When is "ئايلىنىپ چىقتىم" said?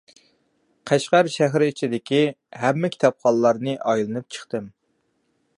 3.85-4.71